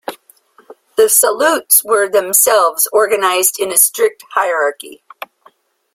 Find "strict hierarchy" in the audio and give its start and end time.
3.77-5.03